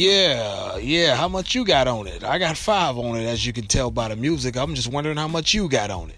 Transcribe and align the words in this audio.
Yeah, 0.00 0.78
yeah. 0.78 1.14
How 1.14 1.28
much 1.28 1.54
you 1.54 1.62
got 1.62 1.86
on 1.86 2.06
it? 2.06 2.24
I 2.24 2.38
got 2.38 2.56
five 2.56 2.96
on 2.96 3.16
it, 3.16 3.26
as 3.26 3.44
you 3.44 3.52
can 3.52 3.66
tell 3.66 3.90
by 3.90 4.08
the 4.08 4.16
music. 4.16 4.56
I'm 4.56 4.74
just 4.74 4.90
wondering 4.90 5.18
how 5.18 5.28
much 5.28 5.52
you 5.52 5.68
got 5.68 5.90
on 5.90 6.08
it. 6.08 6.16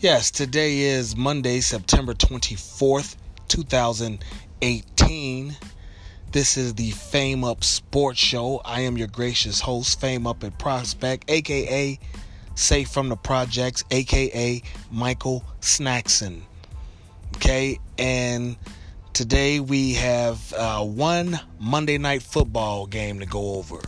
Yes, 0.00 0.32
today 0.32 0.80
is 0.80 1.14
Monday, 1.14 1.60
September 1.60 2.12
24th, 2.12 3.14
2018. 3.46 5.56
This 6.32 6.56
is 6.56 6.74
the 6.74 6.90
Fame 6.90 7.44
Up 7.44 7.62
Sports 7.62 8.18
Show. 8.18 8.60
I 8.64 8.80
am 8.80 8.98
your 8.98 9.06
gracious 9.06 9.60
host, 9.60 10.00
Fame 10.00 10.26
Up 10.26 10.42
at 10.42 10.58
Prospect, 10.58 11.30
aka 11.30 12.00
Safe 12.56 12.88
from 12.88 13.10
the 13.10 13.16
Projects, 13.16 13.84
aka 13.92 14.60
Michael 14.90 15.44
Snackson. 15.60 16.40
Okay, 17.36 17.78
and 17.96 18.56
today 19.12 19.60
we 19.60 19.94
have 19.94 20.52
uh, 20.54 20.84
one 20.84 21.38
Monday 21.58 21.98
night 21.98 22.22
football 22.22 22.86
game 22.86 23.20
to 23.20 23.26
go 23.26 23.54
over. 23.54 23.80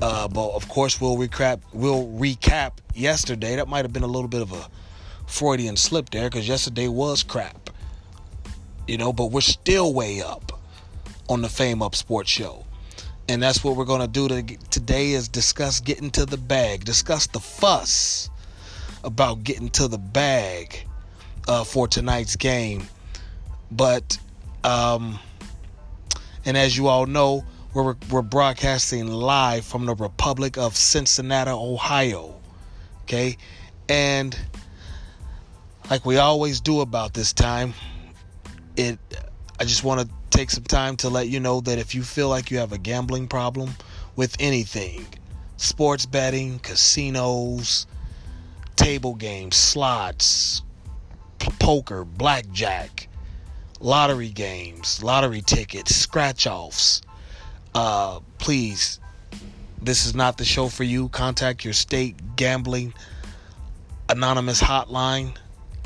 Uh, 0.00 0.28
but 0.28 0.50
of 0.50 0.68
course, 0.68 1.00
we'll 1.00 1.16
recap. 1.16 1.60
We'll 1.72 2.06
recap 2.08 2.72
yesterday. 2.94 3.56
That 3.56 3.68
might 3.68 3.84
have 3.84 3.92
been 3.92 4.02
a 4.02 4.08
little 4.08 4.28
bit 4.28 4.42
of 4.42 4.52
a 4.52 4.68
Freudian 5.26 5.76
slip 5.76 6.10
there 6.10 6.28
because 6.28 6.48
yesterday 6.48 6.88
was 6.88 7.22
crap. 7.22 7.70
You 8.86 8.98
know, 8.98 9.12
but 9.12 9.26
we're 9.26 9.40
still 9.40 9.94
way 9.94 10.20
up 10.20 10.60
on 11.28 11.42
the 11.42 11.48
Fame 11.48 11.82
Up 11.82 11.94
Sports 11.94 12.30
Show. 12.30 12.64
And 13.28 13.42
that's 13.42 13.64
what 13.64 13.76
we're 13.76 13.86
going 13.86 14.02
to 14.02 14.06
do 14.06 14.28
today 14.70 15.12
is 15.12 15.28
discuss 15.28 15.80
getting 15.80 16.10
to 16.10 16.26
the 16.26 16.36
bag, 16.36 16.84
discuss 16.84 17.26
the 17.26 17.40
fuss 17.40 18.28
about 19.02 19.44
getting 19.44 19.70
to 19.70 19.88
the 19.88 19.98
bag 19.98 20.86
uh, 21.48 21.64
for 21.64 21.88
tonight's 21.88 22.36
game. 22.36 22.86
But, 23.70 24.18
um, 24.64 25.18
and 26.44 26.56
as 26.56 26.76
you 26.76 26.88
all 26.88 27.06
know, 27.06 27.44
we're, 27.74 27.96
we're 28.10 28.22
broadcasting 28.22 29.08
live 29.08 29.64
from 29.64 29.86
the 29.86 29.94
Republic 29.94 30.56
of 30.56 30.76
Cincinnati, 30.76 31.50
Ohio. 31.50 32.40
Okay. 33.02 33.36
And 33.88 34.36
like 35.90 36.06
we 36.06 36.16
always 36.16 36.60
do 36.60 36.80
about 36.80 37.14
this 37.14 37.32
time, 37.32 37.74
it 38.76 38.98
I 39.58 39.64
just 39.64 39.84
want 39.84 40.00
to 40.00 40.08
take 40.30 40.50
some 40.50 40.64
time 40.64 40.96
to 40.96 41.08
let 41.08 41.28
you 41.28 41.38
know 41.38 41.60
that 41.60 41.78
if 41.78 41.94
you 41.94 42.02
feel 42.02 42.28
like 42.28 42.50
you 42.50 42.58
have 42.58 42.72
a 42.72 42.78
gambling 42.78 43.28
problem 43.28 43.70
with 44.16 44.36
anything, 44.40 45.06
sports 45.56 46.06
betting, 46.06 46.58
casinos, 46.58 47.86
table 48.74 49.14
games, 49.14 49.56
slots, 49.56 50.62
poker, 51.38 52.04
blackjack, 52.04 53.08
lottery 53.84 54.30
games, 54.30 55.02
lottery 55.02 55.42
tickets, 55.42 55.94
scratch 55.94 56.46
offs, 56.46 57.02
uh, 57.74 58.18
please, 58.38 58.98
this 59.82 60.06
is 60.06 60.14
not 60.14 60.38
the 60.38 60.44
show 60.44 60.68
for 60.68 60.84
you. 60.84 61.10
Contact 61.10 61.64
your 61.64 61.74
state 61.74 62.16
gambling 62.34 62.94
anonymous 64.08 64.62
hotline 64.62 65.36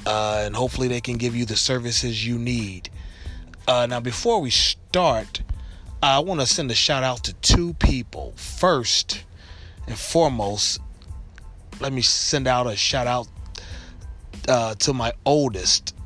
uh, 0.07 0.43
and 0.45 0.55
hopefully 0.55 0.89
they 0.89 1.01
can 1.01 1.17
give 1.17 1.35
you 1.35 1.45
the 1.45 1.57
services 1.57 2.25
you 2.27 2.39
need. 2.39 2.89
Uh, 3.67 3.87
now, 3.87 4.01
before 4.01 4.41
we 4.41 4.51
start, 4.51 5.43
I 6.03 6.21
want 6.21 6.41
to 6.41 6.47
send 6.47 6.71
a 6.71 6.75
shout 6.75 7.03
out 7.03 7.25
to 7.25 7.33
two 7.35 7.75
people. 7.75 8.33
First 8.37 9.25
and 9.87 9.99
foremost, 9.99 10.81
let 11.81 11.93
me 11.93 12.03
send 12.03 12.47
out 12.47 12.67
a 12.67 12.77
shout 12.77 13.07
out 13.07 13.29
uh, 14.49 14.75
to 14.77 14.93
my 14.93 15.13
oldest, 15.27 15.97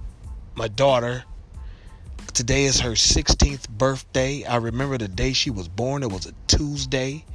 my 0.54 0.68
daughter. 0.68 1.24
Today 2.34 2.64
is 2.64 2.80
her 2.80 2.92
16th 2.92 3.68
birthday. 3.68 4.42
I 4.44 4.56
remember 4.56 4.96
the 4.96 5.06
day 5.06 5.34
she 5.34 5.50
was 5.50 5.68
born. 5.68 6.02
It 6.02 6.10
was 6.10 6.24
a 6.24 6.32
Tuesday, 6.46 7.26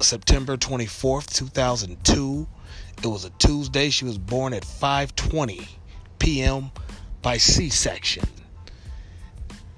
September 0.00 0.56
24th, 0.56 1.34
2002. 1.34 2.46
It 3.02 3.06
was 3.08 3.24
a 3.24 3.30
Tuesday. 3.30 3.90
She 3.90 4.04
was 4.04 4.16
born 4.16 4.54
at 4.54 4.62
5:20 4.62 5.66
p.m. 6.20 6.70
by 7.22 7.38
C-section. 7.38 8.22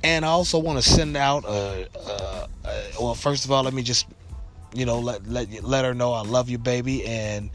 And 0.04 0.26
I 0.26 0.28
also 0.28 0.58
want 0.58 0.82
to 0.82 0.88
send 0.88 1.16
out 1.16 1.44
a, 1.46 1.88
a, 1.94 2.48
a, 2.64 2.82
well, 3.00 3.14
first 3.14 3.46
of 3.46 3.52
all, 3.52 3.62
let 3.62 3.72
me 3.72 3.82
just 3.82 4.06
you 4.74 4.84
know 4.84 4.98
let 4.98 5.26
let 5.26 5.64
let 5.64 5.86
her 5.86 5.94
know 5.94 6.12
I 6.12 6.22
love 6.22 6.50
you, 6.50 6.58
baby, 6.58 7.06
and 7.06 7.50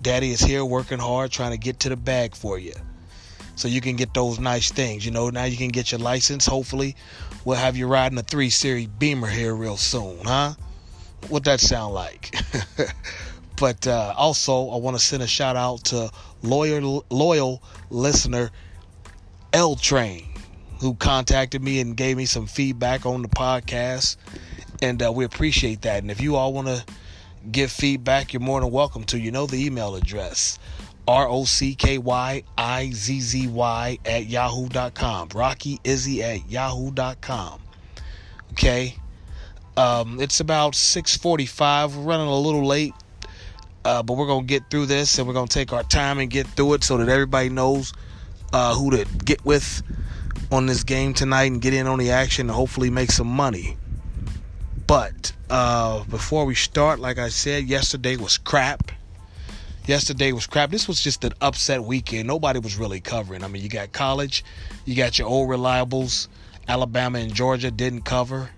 Daddy 0.00 0.30
is 0.30 0.40
here 0.40 0.64
working 0.64 1.00
hard 1.00 1.32
trying 1.32 1.50
to 1.50 1.58
get 1.58 1.80
to 1.80 1.88
the 1.88 1.96
bag 1.96 2.36
for 2.36 2.56
you. 2.56 2.74
So 3.56 3.68
you 3.68 3.80
can 3.80 3.96
get 3.96 4.14
those 4.14 4.38
nice 4.38 4.70
things. 4.70 5.04
You 5.04 5.12
know, 5.12 5.30
now 5.30 5.44
you 5.44 5.56
can 5.56 5.68
get 5.68 5.92
your 5.92 6.00
license. 6.00 6.46
Hopefully, 6.46 6.96
we'll 7.44 7.56
have 7.56 7.76
you 7.76 7.86
riding 7.86 8.18
a 8.18 8.22
3 8.22 8.50
Series 8.50 8.88
Beamer 8.88 9.28
here 9.28 9.54
real 9.54 9.76
soon, 9.76 10.18
huh? 10.24 10.54
What 11.28 11.44
that 11.44 11.60
sound 11.60 11.94
like? 11.94 12.34
But 13.56 13.86
uh, 13.86 14.14
also, 14.16 14.70
I 14.70 14.76
want 14.78 14.98
to 14.98 15.02
send 15.02 15.22
a 15.22 15.26
shout 15.26 15.56
out 15.56 15.84
to 15.84 16.10
loyal 16.42 17.04
loyal 17.08 17.62
listener 17.88 18.50
L 19.52 19.76
Train, 19.76 20.26
who 20.80 20.94
contacted 20.94 21.62
me 21.62 21.80
and 21.80 21.96
gave 21.96 22.16
me 22.16 22.26
some 22.26 22.46
feedback 22.46 23.06
on 23.06 23.22
the 23.22 23.28
podcast, 23.28 24.16
and 24.82 25.00
uh, 25.02 25.12
we 25.12 25.24
appreciate 25.24 25.82
that. 25.82 26.02
And 26.02 26.10
if 26.10 26.20
you 26.20 26.34
all 26.34 26.52
want 26.52 26.66
to 26.66 26.84
give 27.50 27.70
feedback, 27.70 28.32
you're 28.32 28.40
more 28.40 28.60
than 28.60 28.72
welcome 28.72 29.04
to. 29.04 29.18
You 29.18 29.30
know 29.30 29.46
the 29.46 29.64
email 29.64 29.94
address. 29.94 30.58
R 31.06 31.28
O 31.28 31.44
C 31.44 31.74
K 31.74 31.98
Y 31.98 32.42
I 32.56 32.90
Z 32.90 33.20
Z 33.20 33.48
Y 33.48 33.98
at 34.04 34.26
yahoo.com. 34.26 35.28
Rocky 35.34 35.80
Izzy 35.84 36.22
at 36.22 36.48
yahoo.com. 36.50 37.60
Okay. 38.52 38.96
Um, 39.76 40.20
it's 40.20 40.40
about 40.40 40.74
645. 40.74 41.96
We're 41.96 42.02
running 42.04 42.28
a 42.28 42.38
little 42.38 42.64
late. 42.64 42.94
Uh, 43.84 44.02
but 44.02 44.16
we're 44.16 44.26
gonna 44.26 44.46
get 44.46 44.70
through 44.70 44.86
this, 44.86 45.18
and 45.18 45.28
we're 45.28 45.34
gonna 45.34 45.46
take 45.46 45.72
our 45.72 45.82
time 45.82 46.18
and 46.18 46.30
get 46.30 46.46
through 46.46 46.74
it, 46.74 46.84
so 46.84 46.96
that 46.96 47.08
everybody 47.08 47.50
knows 47.50 47.92
uh, 48.52 48.74
who 48.74 48.90
to 48.92 49.04
get 49.24 49.44
with 49.44 49.82
on 50.50 50.64
this 50.64 50.84
game 50.84 51.12
tonight, 51.12 51.44
and 51.52 51.60
get 51.60 51.74
in 51.74 51.86
on 51.86 51.98
the 51.98 52.10
action, 52.10 52.48
and 52.48 52.56
hopefully 52.56 52.88
make 52.88 53.10
some 53.10 53.26
money. 53.26 53.76
But 54.86 55.32
uh, 55.50 56.04
before 56.04 56.46
we 56.46 56.54
start, 56.54 56.98
like 56.98 57.18
I 57.18 57.28
said, 57.28 57.64
yesterday 57.64 58.16
was 58.16 58.38
crap. 58.38 58.90
Yesterday 59.86 60.32
was 60.32 60.46
crap. 60.46 60.70
This 60.70 60.88
was 60.88 61.02
just 61.02 61.24
an 61.24 61.32
upset 61.42 61.84
weekend. 61.84 62.26
Nobody 62.26 62.58
was 62.58 62.76
really 62.76 63.00
covering. 63.00 63.44
I 63.44 63.48
mean, 63.48 63.62
you 63.62 63.68
got 63.68 63.92
college, 63.92 64.42
you 64.86 64.94
got 64.96 65.18
your 65.18 65.28
old 65.28 65.50
reliables. 65.50 66.28
Alabama 66.66 67.18
and 67.18 67.34
Georgia 67.34 67.70
didn't 67.70 68.02
cover. 68.02 68.48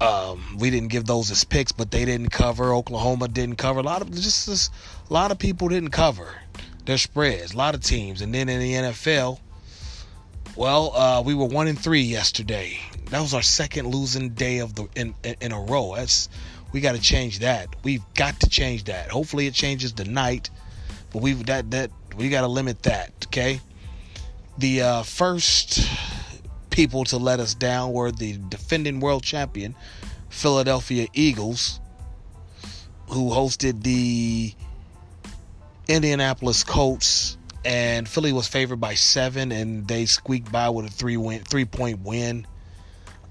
Um, 0.00 0.56
we 0.58 0.70
didn't 0.70 0.88
give 0.88 1.04
those 1.04 1.30
as 1.30 1.44
picks, 1.44 1.70
but 1.70 1.92
they 1.92 2.04
didn't 2.04 2.30
cover. 2.30 2.74
Oklahoma 2.74 3.28
didn't 3.28 3.56
cover. 3.56 3.78
A 3.78 3.82
lot 3.84 4.02
of 4.02 4.10
just, 4.10 4.46
just 4.46 4.72
a 5.08 5.12
lot 5.12 5.30
of 5.30 5.38
people 5.38 5.68
didn't 5.68 5.90
cover 5.90 6.28
their 6.84 6.98
spreads. 6.98 7.54
A 7.54 7.56
lot 7.56 7.76
of 7.76 7.80
teams, 7.80 8.20
and 8.20 8.34
then 8.34 8.48
in 8.48 8.60
the 8.60 8.72
NFL, 8.72 9.38
well, 10.56 10.94
uh, 10.94 11.22
we 11.22 11.34
were 11.34 11.46
one 11.46 11.68
and 11.68 11.78
three 11.78 12.02
yesterday. 12.02 12.78
That 13.10 13.20
was 13.20 13.32
our 13.32 13.42
second 13.42 13.86
losing 13.86 14.30
day 14.30 14.58
of 14.58 14.74
the 14.74 14.88
in 14.96 15.14
in, 15.22 15.36
in 15.40 15.52
a 15.52 15.60
row. 15.60 15.94
That's 15.94 16.28
we 16.74 16.80
got 16.80 16.96
to 16.96 17.00
change 17.00 17.38
that. 17.38 17.68
We've 17.84 18.02
got 18.14 18.40
to 18.40 18.50
change 18.50 18.84
that. 18.84 19.08
Hopefully, 19.08 19.46
it 19.46 19.54
changes 19.54 19.92
tonight, 19.92 20.50
but 21.12 21.22
we've 21.22 21.46
that 21.46 21.70
that 21.70 21.92
we 22.16 22.28
got 22.28 22.40
to 22.40 22.48
limit 22.48 22.82
that. 22.82 23.12
Okay. 23.28 23.60
The 24.58 24.82
uh, 24.82 25.02
first 25.04 25.88
people 26.70 27.04
to 27.04 27.16
let 27.16 27.38
us 27.38 27.54
down 27.54 27.92
were 27.92 28.10
the 28.10 28.38
defending 28.48 28.98
world 28.98 29.22
champion 29.22 29.76
Philadelphia 30.30 31.06
Eagles, 31.12 31.78
who 33.08 33.30
hosted 33.30 33.84
the 33.84 34.52
Indianapolis 35.86 36.64
Colts, 36.64 37.38
and 37.64 38.08
Philly 38.08 38.32
was 38.32 38.48
favored 38.48 38.80
by 38.80 38.94
seven, 38.94 39.52
and 39.52 39.86
they 39.86 40.06
squeaked 40.06 40.50
by 40.50 40.70
with 40.70 40.86
a 40.86 40.90
three 40.90 41.16
win, 41.16 41.44
three 41.44 41.66
point 41.66 42.00
win. 42.00 42.48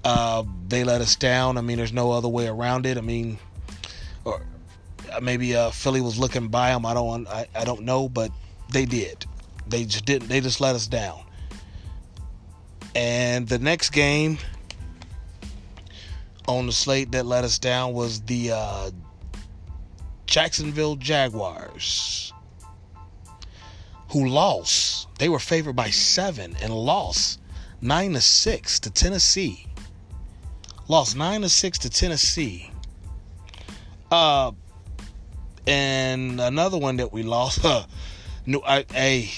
Uh, 0.04 0.44
they 0.68 0.84
let 0.84 1.00
us 1.00 1.16
down. 1.16 1.56
I 1.56 1.62
mean, 1.62 1.78
there's 1.78 1.92
no 1.92 2.12
other 2.12 2.28
way 2.28 2.46
around 2.46 2.84
it. 2.84 2.98
I 2.98 3.00
mean, 3.00 3.38
or 4.24 4.42
maybe 5.22 5.56
uh, 5.56 5.70
Philly 5.70 6.02
was 6.02 6.18
looking 6.18 6.48
by 6.48 6.70
them. 6.70 6.84
I 6.84 6.94
don't, 6.94 7.26
I, 7.26 7.46
I 7.54 7.64
don't 7.64 7.82
know, 7.82 8.08
but 8.08 8.30
they 8.70 8.84
did. 8.84 9.24
They 9.66 9.84
just 9.84 10.04
didn't. 10.04 10.28
They 10.28 10.40
just 10.40 10.60
let 10.60 10.74
us 10.74 10.86
down. 10.86 11.22
And 12.94 13.48
the 13.48 13.58
next 13.58 13.90
game 13.90 14.38
on 16.46 16.66
the 16.66 16.72
slate 16.72 17.12
that 17.12 17.26
let 17.26 17.44
us 17.44 17.58
down 17.58 17.94
was 17.94 18.20
the 18.22 18.52
uh, 18.52 18.90
Jacksonville 20.26 20.96
Jaguars, 20.96 22.32
who 24.10 24.26
lost. 24.26 25.08
They 25.18 25.28
were 25.28 25.38
favored 25.38 25.74
by 25.76 25.90
seven 25.90 26.56
and 26.60 26.74
lost 26.74 27.40
nine 27.80 28.12
to 28.12 28.20
six 28.20 28.78
to 28.80 28.90
Tennessee. 28.90 29.66
Lost 30.86 31.16
nine 31.16 31.40
to 31.42 31.48
six 31.48 31.78
to 31.78 31.90
Tennessee. 31.90 32.70
Uh, 34.10 34.52
and 35.66 36.40
another 36.40 36.78
one 36.78 36.96
that 36.98 37.12
we 37.12 37.22
lost. 37.22 37.64
Uh, 37.74 37.84
no, 38.46 38.62
I, 38.66 38.84
I 38.94 39.30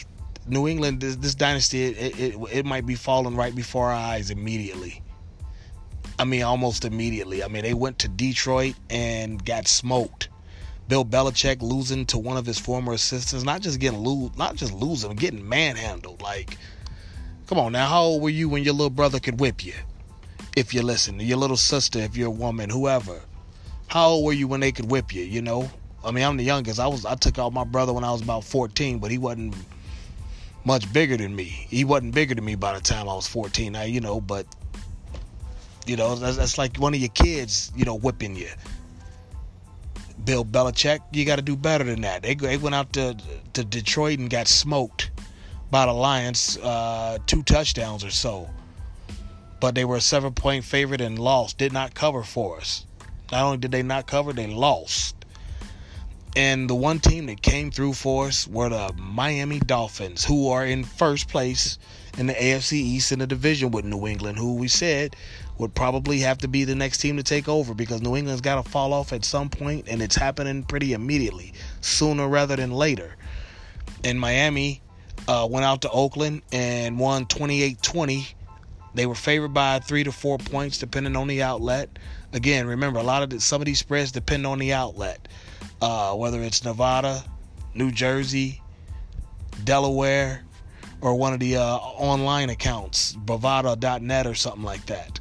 New 0.49 0.67
England, 0.67 1.01
this, 1.01 1.15
this 1.15 1.37
dynasty, 1.37 1.85
it, 1.85 2.19
it, 2.19 2.35
it 2.53 2.67
might 2.67 2.85
be 2.85 2.97
falling 2.97 3.37
right 3.37 3.55
before 3.55 3.87
our 3.87 3.95
eyes 3.95 4.31
immediately. 4.31 5.01
I 6.19 6.25
mean, 6.25 6.43
almost 6.43 6.85
immediately. 6.85 7.45
I 7.45 7.49
mean, 7.49 7.63
they 7.63 7.75
went 7.75 8.01
to 8.01 8.09
Detroit 8.09 8.75
and 8.91 9.45
got 9.45 9.69
smoked. 9.69 10.29
Bill 10.89 11.05
Belichick 11.05 11.63
losing 11.63 12.07
to 12.07 12.19
one 12.19 12.37
of 12.37 12.47
his 12.47 12.59
former 12.59 12.93
assistants, 12.93 13.45
not 13.45 13.61
just 13.61 13.81
getting 13.81 14.01
lose, 14.01 14.37
not 14.37 14.55
just 14.57 14.73
losing, 14.73 15.15
getting 15.17 15.49
manhandled. 15.49 16.23
Like, 16.23 16.57
come 17.47 17.59
on 17.59 17.73
now, 17.73 17.89
how 17.89 18.03
old 18.03 18.23
were 18.23 18.29
you 18.29 18.49
when 18.49 18.63
your 18.63 18.75
little 18.75 18.91
brother 18.91 19.19
could 19.19 19.41
whip 19.41 19.65
you? 19.65 19.75
If 20.57 20.73
you 20.73 20.81
listen, 20.81 21.21
your 21.21 21.37
little 21.37 21.59
sister, 21.59 21.99
if 21.99 22.17
you're 22.17 22.29
a 22.29 22.31
woman, 22.31 22.71
whoever. 22.71 23.21
How 23.89 24.09
old 24.09 24.25
were 24.25 24.33
you 24.33 24.49
when 24.49 24.61
they 24.61 24.73
could 24.73 24.91
whip 24.91 25.15
you? 25.15 25.23
You 25.23 25.43
know, 25.43 25.71
I 26.03 26.11
mean, 26.11 26.25
I'm 26.25 26.39
the 26.39 26.45
youngest. 26.45 26.81
I 26.81 26.87
was 26.87 27.05
I 27.05 27.15
took 27.15 27.39
out 27.39 27.53
my 27.53 27.65
brother 27.65 27.93
when 27.93 28.05
I 28.05 28.11
was 28.11 28.23
about 28.23 28.43
14, 28.43 28.99
but 28.99 29.11
he 29.11 29.19
wasn't 29.19 29.55
much 30.65 30.91
bigger 30.95 31.19
than 31.19 31.37
me. 31.37 31.45
He 31.45 31.85
wasn't 31.85 32.15
bigger 32.15 32.35
than 32.35 32.45
me 32.45 32.55
by 32.55 32.73
the 32.73 32.81
time 32.81 33.07
I 33.07 33.15
was 33.15 33.27
14. 33.29 33.77
I, 33.77 33.85
you 33.85 34.01
know, 34.01 34.19
but 34.19 34.47
you 35.87 35.97
know, 35.97 36.15
that's, 36.15 36.39
that's 36.39 36.57
like 36.57 36.79
one 36.79 36.95
of 36.95 37.01
your 37.01 37.11
kids, 37.11 37.71
you 37.77 37.85
know, 37.85 37.95
whipping 37.95 38.35
you. 38.35 38.49
Bill 40.25 40.45
Belichick, 40.45 41.01
you 41.13 41.27
got 41.27 41.37
to 41.37 41.43
do 41.43 41.55
better 41.55 41.85
than 41.85 42.01
that. 42.01 42.23
They, 42.23 42.35
they 42.35 42.57
went 42.57 42.75
out 42.75 42.95
to 42.95 43.15
to 43.53 43.63
Detroit 43.63 44.21
and 44.21 44.31
got 44.31 44.49
smoked 44.49 45.11
by 45.71 45.85
the 45.85 45.93
Lions, 45.93 46.57
uh, 46.63 47.19
two 47.27 47.43
touchdowns 47.43 48.03
or 48.03 48.11
so. 48.11 48.49
But 49.61 49.75
they 49.75 49.85
were 49.85 49.97
a 49.97 50.01
seven 50.01 50.33
point 50.35 50.65
favorite 50.65 51.01
and 51.01 51.19
lost. 51.19 51.59
Did 51.59 51.73
not 51.73 51.95
cover 51.95 52.23
for 52.23 52.59
us. 52.59 52.85
Not 53.33 53.43
only 53.43 53.59
did 53.59 53.73
they 53.73 53.83
not 53.83 54.07
cover, 54.07 54.33
they 54.33 54.47
lost. 54.47 55.17
And 56.37 56.69
the 56.69 56.75
one 56.75 57.01
team 57.01 57.27
that 57.27 57.41
came 57.41 57.71
through 57.71 57.95
for 57.95 58.27
us 58.27 58.47
were 58.47 58.69
the 58.69 58.93
Miami 58.99 59.59
Dolphins, 59.59 60.23
who 60.23 60.51
are 60.51 60.67
in 60.67 60.85
first 60.85 61.29
place 61.29 61.79
in 62.19 62.27
the 62.27 62.35
AFC 62.35 62.75
East 62.75 63.11
in 63.11 63.21
the 63.21 63.27
division 63.27 63.71
with 63.71 63.87
New 63.87 64.07
England, 64.07 64.37
who 64.37 64.57
we 64.57 64.69
said 64.69 65.17
would 65.57 65.75
probably 65.75 66.19
have 66.21 66.37
to 66.39 66.49
be 66.49 66.65
the 66.65 66.75
next 66.75 66.99
team 66.99 67.17
to 67.17 67.23
take 67.23 67.49
over 67.49 67.73
because 67.73 68.03
New 68.03 68.17
England's 68.17 68.43
got 68.43 68.63
to 68.63 68.71
fall 68.71 68.93
off 68.93 69.15
at 69.15 69.25
some 69.25 69.49
point, 69.49 69.87
and 69.89 70.03
it's 70.03 70.17
happening 70.17 70.63
pretty 70.63 70.93
immediately, 70.93 71.55
sooner 71.81 72.29
rather 72.29 72.55
than 72.55 72.71
later. 72.71 73.17
And 74.05 74.21
Miami 74.21 74.83
uh, 75.27 75.49
went 75.51 75.65
out 75.65 75.83
to 75.83 75.91
Oakland 75.91 76.43
and 76.53 76.99
won 76.99 77.25
28 77.25 77.81
20. 77.81 78.29
They 78.97 79.07
were 79.07 79.15
favored 79.15 79.55
by 79.55 79.79
three 79.79 80.03
to 80.05 80.11
four 80.11 80.39
points, 80.39 80.79
depending 80.79 81.15
on 81.17 81.29
the 81.29 81.43
outlet. 81.43 81.99
Again, 82.33 82.67
remember, 82.67 82.99
a 82.99 83.05
lot 83.05 83.23
of 83.23 83.31
the, 83.31 83.41
some 83.41 83.63
of 83.63 83.67
these 83.67 83.79
spreads 83.79 84.11
depend 84.11 84.47
on 84.47 84.59
the 84.59 84.73
outlet, 84.73 85.29
uh, 85.81 86.15
whether 86.15 86.43
it's 86.43 86.65
Nevada, 86.65 87.23
New 87.75 87.93
Jersey, 87.93 88.61
Delaware, 89.63 90.45
or 91.01 91.15
one 91.15 91.33
of 91.33 91.41
the 91.41 91.57
uh, 91.57 91.77
online 91.77 92.51
accounts, 92.51 93.15
bovada.net 93.15 94.27
or 94.27 94.35
something 94.35 94.65
like 94.65 94.85
that 94.87 95.21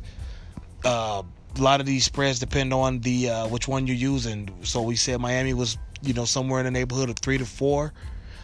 uh, 0.85 1.23
a 1.57 1.61
lot 1.61 1.79
of 1.79 1.85
these 1.85 2.05
spreads 2.05 2.39
depend 2.39 2.73
on 2.73 2.99
the 2.99 3.29
uh, 3.29 3.47
which 3.47 3.67
one 3.67 3.87
you're 3.87 3.95
using. 3.95 4.49
So 4.63 4.81
we 4.81 4.95
said 4.95 5.19
Miami 5.19 5.53
was 5.53 5.77
you 6.01 6.13
know 6.13 6.25
somewhere 6.25 6.59
in 6.59 6.65
the 6.65 6.71
neighborhood 6.71 7.09
of 7.09 7.17
three 7.17 7.37
to 7.37 7.45
four. 7.45 7.91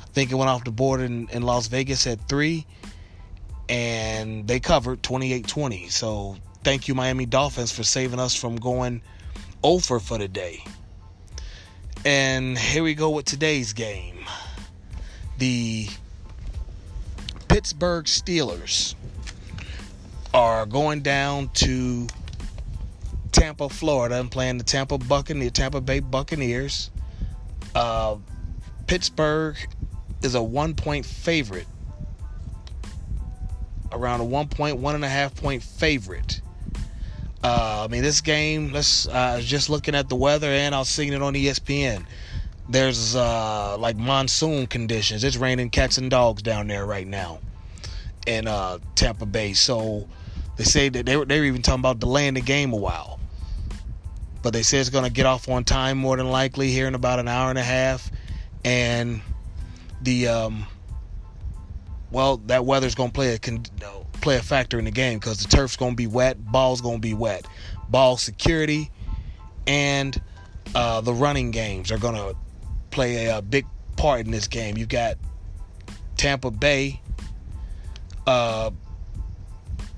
I 0.02 0.14
think 0.14 0.32
it 0.32 0.36
went 0.36 0.50
off 0.50 0.64
the 0.66 0.72
board 0.72 1.00
in, 1.02 1.30
in 1.30 1.44
Las 1.44 1.68
Vegas 1.68 2.06
at 2.08 2.28
three, 2.28 2.66
and 3.72 4.46
they 4.48 4.60
covered 4.60 5.02
28-20. 5.02 5.90
So 5.90 6.36
thank 6.64 6.90
you 6.90 6.94
Miami 6.94 7.26
Dolphins 7.26 7.72
for 7.72 7.84
saving 7.84 8.20
us 8.20 8.36
from 8.36 8.58
going 8.58 9.02
over 9.64 10.00
for 10.00 10.18
the 10.18 10.28
day. 10.28 10.64
And 12.04 12.58
here 12.58 12.84
we 12.84 12.94
go 12.96 13.12
with 13.12 13.26
today's 13.26 13.72
game. 13.72 14.26
The 15.38 15.88
Pittsburgh 17.48 18.06
Steelers 18.06 18.96
are 20.34 20.66
going 20.66 21.02
down 21.02 21.50
to 21.50 22.08
Tampa, 23.32 23.70
Florida, 23.70 24.20
and 24.20 24.30
playing 24.30 24.58
the 24.58 24.64
Tampa 24.66 24.98
Buccaneers, 24.98 25.54
Tampa 25.54 25.80
Bay 25.80 26.02
Buccaneers. 26.02 26.92
Uh, 27.74 28.18
Pittsburgh 28.88 29.56
is 30.22 30.36
a 30.36 30.44
one 30.44 30.76
point 30.76 31.06
favorite, 31.06 31.68
around 33.92 34.22
a 34.22 34.26
one 34.26 34.48
point, 34.48 34.78
one 34.78 34.96
and 34.96 35.04
a 35.04 35.10
half 35.10 35.36
point 35.36 35.64
favorite. 35.64 36.42
Uh, 37.44 37.86
I 37.86 37.92
mean, 37.92 38.04
this 38.04 38.22
game, 38.22 38.72
let's 38.72 39.08
uh, 39.08 39.42
just 39.42 39.70
looking 39.70 39.96
at 39.96 40.10
the 40.10 40.16
weather, 40.16 40.48
and 40.48 40.76
I 40.76 40.80
was 40.80 40.90
seeing 40.90 41.14
it 41.14 41.22
on 41.22 41.34
ESPN. 41.34 42.06
There's 42.70 43.16
uh, 43.16 43.78
like 43.80 43.98
monsoon 43.98 44.68
conditions. 44.68 45.24
It's 45.24 45.38
raining 45.38 45.72
cats 45.72 45.98
and 45.98 46.10
dogs 46.10 46.42
down 46.42 46.68
there 46.68 46.86
right 46.86 47.08
now 47.08 47.40
in 48.28 48.48
uh, 48.48 48.78
Tampa 48.96 49.26
Bay. 49.26 49.54
So 49.54 50.08
they 50.58 50.64
say 50.64 50.90
that 50.90 51.06
they 51.06 51.18
were, 51.18 51.26
they 51.26 51.40
were 51.40 51.46
even 51.46 51.62
talking 51.62 51.82
about 51.82 52.00
delaying 52.00 52.36
the 52.36 52.42
game 52.42 52.74
a 52.74 52.78
while 52.78 53.20
but 54.42 54.54
they 54.54 54.64
say 54.64 54.80
it's 54.80 54.90
going 54.90 55.04
to 55.04 55.12
get 55.12 55.26
off 55.26 55.48
on 55.50 55.64
time 55.64 55.98
more 55.98 56.18
than 56.18 56.30
likely 56.30 56.72
here 56.72 56.88
in 56.88 56.96
about 56.96 57.20
an 57.20 57.28
hour 57.28 57.50
and 57.50 57.60
a 57.60 57.64
half. 57.64 58.12
And 58.64 59.22
the 60.02 60.28
um, 60.28 60.66
well, 62.12 62.38
that 62.48 62.66
weather's 62.66 62.96
to 63.12 63.14
play 63.14 63.34
a 63.34 63.40
play 64.22 64.38
a 64.38 64.42
factor 64.44 64.78
in 64.78 64.86
the 64.86 64.92
game 64.92 65.20
because 65.20 65.40
the 65.42 65.48
turf's 65.48 65.76
to 65.94 65.96
be 65.96 66.08
wet, 66.08 66.52
ball's 66.52 66.82
to 66.98 67.02
be 67.02 67.14
wet, 67.14 67.46
ball 67.90 68.18
security, 68.18 68.92
and 69.68 70.22
uh, 70.76 71.02
the 71.02 71.14
running 71.14 71.52
games 71.52 71.92
are 71.92 71.98
to 72.16 72.36
play 72.92 73.26
a, 73.26 73.40
a, 73.40 73.42
big 73.42 73.66
part 73.98 74.26
in 74.26 74.32
this 74.32 74.48
game. 74.48 74.78
You've 74.78 74.90
got 74.90 75.18
Tampa 76.18 76.52
Bay 76.52 77.02
uh, 78.28 78.72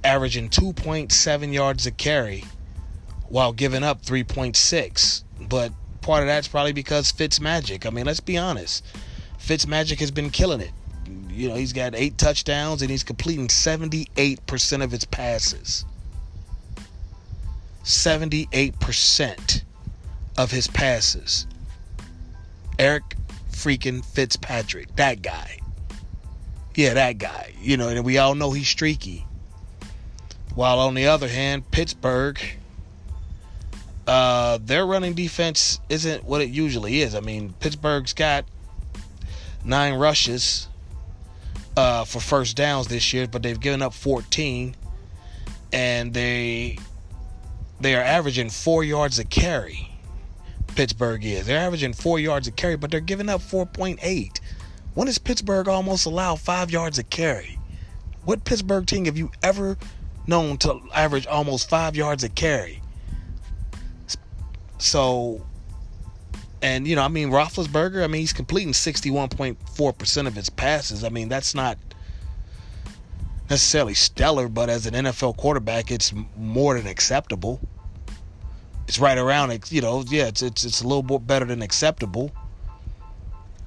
averaging 0.04 0.50
2.7 0.50 1.54
yards 1.54 1.86
a 1.86 1.92
carry 1.92 2.44
while 3.28 3.54
giving 3.54 3.84
up 3.84 4.02
3.6. 4.04 5.24
But 5.50 5.72
part 6.02 6.22
of 6.22 6.28
that's 6.28 6.48
probably 6.48 6.74
because 6.74 7.12
Fitzmagic. 7.12 7.86
I 7.86 7.90
mean, 7.90 8.06
let's 8.06 8.20
be 8.20 8.38
honest. 8.38 8.86
Fitzmagic 9.40 10.00
has 10.00 10.12
been 10.12 10.30
killing 10.30 10.62
it. 10.62 10.72
You 11.34 11.50
know, 11.50 11.56
he's 11.56 11.74
got 11.74 11.96
eight 11.96 12.18
touchdowns 12.18 12.82
and 12.82 12.92
he's 12.92 13.04
completing 13.04 13.48
78% 13.48 14.84
of 14.84 14.92
his 14.92 15.06
passes. 15.06 15.86
78% 17.84 19.64
of 20.38 20.52
his 20.52 20.68
passes. 20.68 21.48
Eric 22.80 23.16
freaking 23.52 24.06
Fitzpatrick, 24.06 24.96
that 24.96 25.22
guy. 25.22 25.60
Yeah, 26.76 26.94
that 26.94 27.18
guy. 27.18 27.54
You 27.60 27.78
know, 27.78 27.90
and 27.90 28.06
we 28.06 28.18
all 28.18 28.36
know 28.36 28.52
he's 28.52 28.68
streaky. 28.68 29.26
While 30.56 30.80
on 30.80 30.94
the 30.94 31.08
other 31.08 31.28
hand, 31.28 31.70
Pittsburgh 31.72 32.40
uh, 34.06 34.60
their 34.62 34.86
running 34.86 35.14
defense 35.14 35.80
isn't 35.90 36.24
what 36.24 36.42
it 36.42 36.50
usually 36.50 37.02
is. 37.02 37.16
I 37.16 37.22
mean, 37.22 37.54
Pittsburgh's 37.60 38.14
got 38.14 38.46
nine 39.64 39.94
rushes 39.94 40.68
uh, 41.76 42.06
for 42.06 42.20
first 42.20 42.56
downs 42.56 42.88
this 42.88 43.14
year, 43.14 43.28
but 43.28 43.44
they've 43.44 43.60
given 43.60 43.82
up 43.82 43.94
14, 43.94 44.76
and 45.72 46.14
they 46.14 46.78
they 47.80 47.96
are 47.96 48.04
averaging 48.04 48.50
four 48.50 48.84
yards 48.84 49.20
a 49.20 49.26
carry. 49.26 49.90
Pittsburgh 50.76 51.24
is. 51.26 51.46
They're 51.46 51.60
averaging 51.60 51.94
four 51.94 52.20
yards 52.20 52.48
a 52.48 52.52
carry, 52.52 52.78
but 52.78 52.90
they're 52.90 53.00
giving 53.00 53.30
up 53.30 53.42
4.8. 53.42 54.40
When 54.94 55.08
has 55.08 55.18
Pittsburgh 55.18 55.68
almost 55.68 56.06
allowed 56.06 56.40
five 56.40 56.72
yards 56.72 56.98
a 56.98 57.04
carry? 57.04 57.60
What 58.26 58.46
Pittsburgh 58.46 58.86
team 58.86 59.06
have 59.06 59.18
you 59.18 59.32
ever 59.42 59.78
known 60.28 60.58
to 60.60 60.80
average 60.94 61.28
almost 61.28 61.70
five 61.70 61.96
yards 61.96 62.24
a 62.24 62.30
carry? 62.30 62.82
So, 64.78 65.46
and 66.64 66.88
you 66.88 66.96
know, 66.96 67.04
I 67.04 67.10
mean, 67.10 67.30
Roethlisberger. 67.30 68.04
I 68.04 68.08
mean, 68.08 68.22
he's 68.22 68.34
completing 68.34 68.74
sixty-one 68.74 69.30
point 69.30 69.58
four 69.76 69.94
percent 69.94 70.28
of 70.28 70.34
his 70.34 70.50
passes. 70.50 71.04
I 71.04 71.10
mean, 71.10 71.28
that's 71.30 71.54
not 71.54 71.78
necessarily 73.50 73.94
stellar, 73.94 74.48
but 74.48 74.70
as 74.70 74.88
an 74.88 74.94
NFL 74.94 75.38
quarterback, 75.38 75.92
it's 75.92 76.14
more 76.38 76.76
than 76.76 76.88
acceptable. 76.88 77.60
It's 78.88 78.98
right 78.98 79.18
around, 79.18 79.72
you 79.72 79.82
know, 79.82 80.04
yeah, 80.08 80.28
it's 80.28 80.42
it's 80.42 80.64
it's 80.64 80.82
a 80.82 80.88
little 80.88 81.04
bit 81.04 81.28
better 81.28 81.46
than 81.46 81.62
acceptable. 81.62 82.32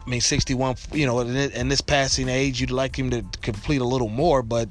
I 0.04 0.08
mean, 0.08 0.20
61, 0.20 0.76
you 0.92 1.04
know, 1.04 1.20
in 1.20 1.68
this 1.68 1.80
passing 1.80 2.28
age, 2.28 2.60
you'd 2.60 2.70
like 2.70 2.96
him 2.96 3.10
to 3.10 3.24
complete 3.42 3.80
a 3.80 3.84
little 3.84 4.08
more, 4.08 4.40
but 4.40 4.68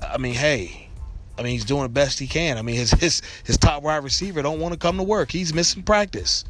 I 0.00 0.16
mean, 0.16 0.34
hey, 0.34 0.88
I 1.36 1.42
mean, 1.42 1.52
he's 1.52 1.64
doing 1.64 1.82
the 1.82 1.88
best 1.88 2.20
he 2.20 2.28
can. 2.28 2.56
I 2.56 2.62
mean, 2.62 2.76
his 2.76 2.92
his 2.92 3.20
his 3.44 3.58
top 3.58 3.82
wide 3.82 4.04
receiver 4.04 4.40
don't 4.40 4.60
want 4.60 4.72
to 4.72 4.78
come 4.78 4.96
to 4.96 5.02
work. 5.02 5.30
He's 5.30 5.52
missing 5.52 5.82
practice. 5.82 6.44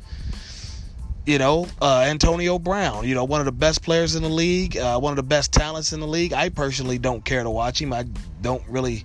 You 1.25 1.39
know, 1.39 1.69
uh, 1.81 2.05
Antonio 2.09 2.59
Brown. 2.59 3.07
You 3.07 3.15
know, 3.15 3.25
one 3.25 3.41
of 3.41 3.45
the 3.45 3.53
best 3.53 3.83
players 3.83 4.17
in 4.17 4.23
the 4.23 4.29
league, 4.29 4.77
uh, 4.77 4.99
one 4.99 5.13
of 5.13 5.17
the 5.17 5.23
best 5.23 5.53
talents 5.53 5.93
in 5.93 6.01
the 6.01 6.07
league. 6.07 6.33
I 6.33 6.49
personally 6.49 6.99
don't 6.99 7.25
care 7.25 7.43
to 7.45 7.51
watch 7.51 7.81
him. 7.81 7.93
I 7.93 8.07
don't 8.41 8.63
really 8.69 9.05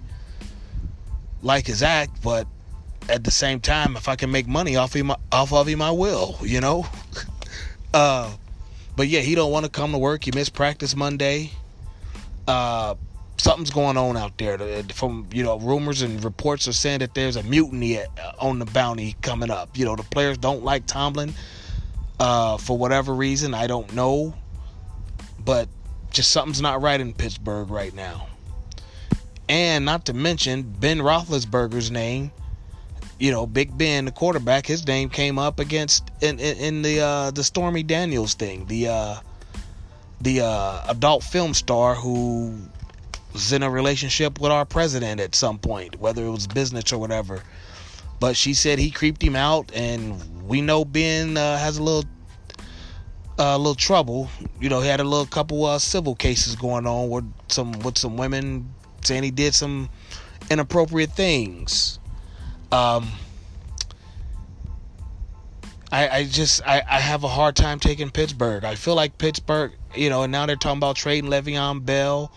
like 1.44 1.68
his 1.68 1.84
act, 1.84 2.24
but 2.24 2.48
at 3.08 3.24
the 3.24 3.30
same 3.30 3.60
time, 3.60 3.96
if 3.96 4.08
I 4.10 4.16
can 4.16 4.32
make 4.32 4.48
money 4.48 4.76
off 4.76 4.96
him, 4.96 5.12
off 5.32 5.54
of 5.54 5.68
him, 5.68 5.82
I 5.82 5.92
will. 5.92 6.38
You 6.42 6.60
know. 6.60 6.88
uh, 7.94 8.36
but 8.96 9.08
yeah, 9.08 9.20
he 9.20 9.36
don't 9.36 9.52
want 9.52 9.66
to 9.66 9.72
come 9.72 9.92
to 9.92 10.00
work. 10.00 10.24
He 10.24 10.32
missed 10.34 10.56
practice 10.56 10.96
Monday. 10.96 11.52
Uh, 12.48 12.96
something's 13.38 13.70
going 13.70 13.96
on 13.96 14.18
out 14.18 14.40
there. 14.40 14.58
From 14.92 15.28
you 15.32 15.44
know, 15.44 15.60
rumors 15.60 16.02
and 16.02 16.24
reports 16.24 16.68
are 16.68 16.74
saying 16.74 17.00
that 17.00 17.14
there's 17.14 17.36
a 17.36 17.44
mutiny 17.44 18.00
on 18.40 18.58
the 18.58 18.66
bounty 18.66 19.16
coming 19.22 19.52
up. 19.52 19.78
You 19.78 19.86
know, 19.86 19.96
the 19.96 20.02
players 20.02 20.40
don't 20.40 20.64
like 20.64 20.88
Tomlin 20.88 21.36
uh, 22.20 22.58
for 22.58 22.78
whatever 22.78 23.14
reason. 23.14 23.54
I 23.54 23.68
don't 23.68 23.94
know, 23.94 24.34
but 25.44 25.70
just 26.12 26.32
something's 26.32 26.62
not 26.62 26.82
right 26.82 27.00
in 27.00 27.14
Pittsburgh 27.14 27.70
right 27.70 27.94
now. 27.94 28.28
And 29.50 29.86
not 29.86 30.06
to 30.06 30.14
mention 30.14 30.64
Ben 30.64 31.00
Roethlisberger's 31.00 31.92
name. 31.92 32.32
You 33.20 33.32
know, 33.32 33.48
Big 33.48 33.76
Ben, 33.76 34.06
the 34.06 34.12
quarterback, 34.12 34.68
his 34.68 34.86
name 34.86 35.10
came 35.10 35.40
up 35.40 35.60
against 35.60 36.04
in 36.22 36.40
in, 36.40 36.58
in 36.58 36.82
the 36.82 37.00
uh, 37.00 37.32
the 37.32 37.44
Stormy 37.44 37.82
Daniels 37.84 38.36
thing, 38.36 38.66
the 38.66 38.90
uh, 38.90 39.16
the 40.22 40.42
uh, 40.42 40.84
adult 40.88 41.24
film 41.24 41.54
star 41.54 41.96
who 41.96 42.56
was 43.34 43.54
in 43.54 43.64
a 43.64 43.70
relationship 43.70 44.40
with 44.40 44.52
our 44.52 44.66
president 44.66 45.20
at 45.20 45.34
some 45.34 45.58
point, 45.58 46.00
whether 46.00 46.26
it 46.26 46.30
was 46.30 46.48
business 46.48 46.92
or 46.92 47.00
whatever. 47.00 47.42
But 48.20 48.36
she 48.36 48.54
said 48.54 48.80
he 48.80 48.90
creeped 48.90 49.22
him 49.22 49.36
out, 49.36 49.72
and 49.74 50.48
we 50.48 50.62
know 50.62 50.84
Ben 50.84 51.38
uh, 51.38 51.58
has 51.58 51.78
a 51.78 51.84
little 51.84 52.04
uh, 53.40 53.54
a 53.54 53.58
little 53.58 53.76
trouble. 53.76 54.30
You 54.60 54.70
know, 54.70 54.82
he 54.82 54.88
had 54.88 55.00
a 55.00 55.04
little 55.04 55.26
couple 55.26 55.66
uh, 55.66 55.80
civil 55.80 56.16
cases 56.16 56.56
going 56.56 56.88
on 56.88 57.10
with 57.10 57.32
some 57.50 57.74
with 57.80 57.98
some 57.98 58.18
women 58.18 58.74
saying 59.04 59.24
he 59.24 59.32
did 59.32 59.54
some 59.54 59.90
inappropriate 60.50 61.12
things. 61.12 62.00
Um, 62.72 63.08
I, 65.92 66.10
I 66.10 66.24
just 66.26 66.62
I, 66.66 66.82
I 66.90 67.00
have 67.00 67.24
a 67.24 67.28
hard 67.28 67.56
time 67.56 67.80
taking 67.80 68.10
Pittsburgh. 68.10 68.66
I 68.66 68.76
feel 68.76 68.96
like 68.96 69.18
Pittsburgh, 69.18 69.74
you 69.96 70.10
know, 70.10 70.24
and 70.24 70.32
now 70.32 70.46
they're 70.46 70.56
talking 70.56 70.80
about 70.80 70.96
trading 70.96 71.30
Le'Veon 71.30 71.86
Bell. 71.86 72.32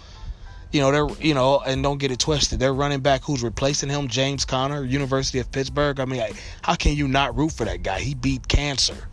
You 0.72 0.80
know, 0.80 0.92
they're 0.92 1.16
you 1.20 1.34
know, 1.34 1.60
and 1.60 1.82
don't 1.82 1.98
get 1.98 2.12
it 2.12 2.18
twisted. 2.18 2.60
They're 2.60 2.74
running 2.74 3.00
back 3.00 3.22
who's 3.24 3.42
replacing 3.42 3.88
him, 3.88 4.08
James 4.08 4.44
Conner, 4.44 4.84
University 4.84 5.40
of 5.40 5.50
Pittsburgh. 5.50 5.98
I 5.98 6.04
mean, 6.04 6.20
I, 6.20 6.32
how 6.62 6.74
can 6.74 6.94
you 6.94 7.08
not 7.08 7.36
root 7.36 7.52
for 7.52 7.64
that 7.64 7.82
guy? 7.82 8.00
He 8.00 8.14
beat 8.14 8.46
cancer. 8.46 9.08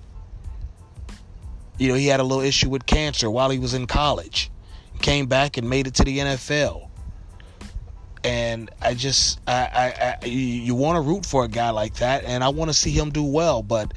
You 1.80 1.90
know, 1.90 1.96
he 1.96 2.08
had 2.08 2.20
a 2.20 2.24
little 2.24 2.44
issue 2.44 2.70
with 2.70 2.86
cancer 2.86 3.30
while 3.30 3.50
he 3.50 3.60
was 3.60 3.74
in 3.74 3.88
college. 3.88 4.52
Came 5.02 5.28
back 5.28 5.58
and 5.58 5.70
made 5.70 5.88
it 5.88 5.96
to 5.96 6.04
the 6.04 6.18
NFL 6.20 6.88
and 8.24 8.70
I 8.82 8.94
just 8.94 9.40
I, 9.48 9.54
I, 9.54 10.18
I 10.22 10.26
you 10.26 10.76
want 10.76 10.98
to 10.98 11.02
root 11.02 11.26
for 11.26 11.46
a 11.46 11.48
guy 11.48 11.70
like 11.70 11.96
that, 11.96 12.26
and 12.26 12.44
I 12.44 12.50
want 12.50 12.70
to 12.70 12.74
see 12.74 12.92
him 12.92 13.10
do 13.10 13.24
well, 13.24 13.64
but 13.64 13.94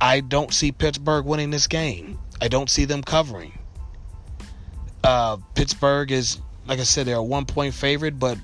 I 0.00 0.20
don't 0.20 0.52
see 0.52 0.72
Pittsburgh 0.72 1.24
winning 1.24 1.50
this 1.50 1.66
game. 1.66 2.18
I 2.40 2.48
don't 2.48 2.68
see 2.68 2.84
them 2.84 3.02
covering. 3.02 3.58
Uh, 5.04 5.38
Pittsburgh 5.54 6.10
is, 6.10 6.40
like 6.66 6.78
I 6.78 6.84
said, 6.84 7.06
they're 7.06 7.16
a 7.16 7.22
one 7.22 7.46
point 7.46 7.74
favorite, 7.74 8.18
but 8.18 8.38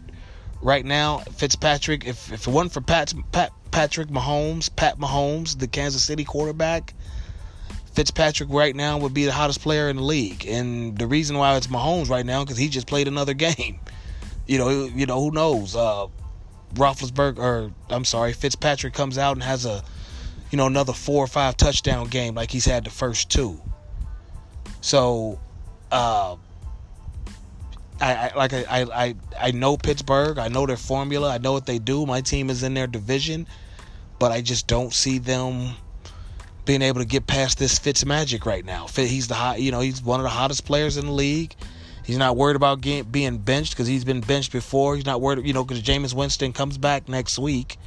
right 0.61 0.85
now 0.85 1.19
Fitzpatrick, 1.19 2.07
if 2.07 2.33
if 2.33 2.47
it 2.47 2.51
wasn't 2.51 2.73
for 2.73 2.81
Pat, 2.81 3.13
Pat 3.33 3.53
Patrick 3.71 4.09
Mahomes, 4.09 4.75
Pat 4.75 4.99
Mahomes, 4.99 5.59
the 5.59 5.67
Kansas 5.67 6.05
City 6.05 6.25
quarterback. 6.25 6.95
Fitzpatrick 7.93 8.49
right 8.51 8.77
now 8.77 8.99
would 8.99 9.13
be 9.13 9.25
the 9.25 9.33
hottest 9.33 9.61
player 9.61 9.89
in 9.89 9.97
the 9.97 10.03
league, 10.03 10.47
and 10.47 10.97
the 10.97 11.07
reason 11.09 11.37
why 11.37 11.57
it's 11.57 11.67
Mahomes 11.67 12.09
right 12.09 12.25
now 12.25 12.45
because 12.45 12.57
he 12.57 12.69
just 12.69 12.87
played 12.87 13.09
another 13.09 13.35
game 13.49 13.81
you 14.49 14.59
know, 14.59 14.69
you 14.69 15.07
know 15.07 15.21
who 15.21 15.31
knows? 15.31 15.77
Uh, 15.77 16.07
Roethlisberger, 16.75 17.39
or 17.39 17.71
I'm 17.91 18.05
sorry, 18.05 18.33
Fitzpatrick 18.33 18.95
comes 18.95 19.19
out 19.19 19.37
and 19.37 19.43
has 19.43 19.65
a, 19.65 19.85
you 20.51 20.57
know, 20.57 20.67
another 20.67 20.95
four 20.95 21.23
or 21.23 21.29
five 21.29 21.57
touchdown 21.57 22.09
game 22.09 22.35
like 22.35 22.51
he's 22.51 22.65
had 22.65 22.85
the 22.85 22.91
first 22.91 23.31
two. 23.31 23.61
So, 24.81 25.39
uh, 25.93 26.37
I, 28.01 28.15
I 28.15 28.33
like 28.37 28.53
I, 28.53 28.67
I 28.71 29.15
I 29.39 29.51
know 29.51 29.77
Pittsburgh. 29.77 30.39
I 30.39 30.49
know 30.49 30.67
their 30.67 30.77
formula. 30.77 31.31
I 31.31 31.39
know 31.39 31.53
what 31.53 31.67
they 31.67 31.79
do. 31.79 32.07
My 32.07 32.21
team 32.21 32.51
is 32.51 32.63
in 32.63 32.75
their 32.75 32.87
division, 32.87 33.47
but 34.19 34.33
I 34.33 34.41
just 34.41 34.67
don't 34.67 34.93
see 34.93 35.19
them 35.19 35.75
being 36.69 36.83
able 36.83 37.01
to 37.01 37.07
get 37.07 37.27
past 37.27 37.59
this 37.59 37.79
Fitz 37.79 38.05
magic 38.05 38.45
right 38.45 38.63
now. 38.63 38.87
He's 38.89 39.27
the 39.27 39.35
hot, 39.35 39.59
you 39.59 39.71
know, 39.71 39.81
he's 39.81 40.03
one 40.03 40.21
of 40.21 40.25
the 40.25 40.31
hottest 40.31 40.67
players 40.67 40.99
in 40.99 41.07
the 41.07 41.13
league. 41.13 41.55
He's 42.05 42.19
not 42.19 42.37
worried 42.37 42.57
about 42.57 42.83
getting, 42.83 43.11
being 43.11 43.39
benched 43.39 43.73
because 43.73 43.87
he's 43.87 44.05
been 44.05 44.21
benched 44.21 44.53
before. 44.53 44.95
He's 44.95 45.07
not 45.07 45.23
worried, 45.23 45.47
you 45.47 45.55
know, 45.55 45.65
because 45.65 45.83
Jameis 45.83 46.13
Winston 46.13 46.53
comes 46.53 46.77
back 46.77 47.09
next 47.09 47.39
week. 47.39 47.79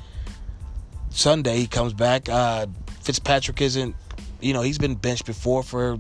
Sunday 1.12 1.58
he 1.58 1.68
comes 1.68 1.94
back. 1.94 2.28
Uh, 2.28 2.66
Fitzpatrick 3.02 3.62
isn't, 3.62 3.96
you 4.42 4.54
know, 4.54 4.64
he's 4.64 4.80
been 4.80 4.96
benched 4.96 5.28
before 5.28 5.62
for 5.62 6.00